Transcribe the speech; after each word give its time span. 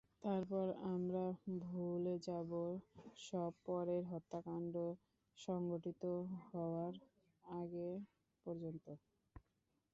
তারপর 0.23 0.65
আমরা 0.91 1.23
ভুলে 1.63 2.15
যাব 2.27 2.51
সব, 3.19 3.51
পরের 3.65 4.03
হত্যাকাণ্ড 4.11 4.75
সংঘটিত 5.37 6.03
হওয়ার 6.47 6.93
আগে 7.43 7.89
পর্যন্ত। 8.45 8.85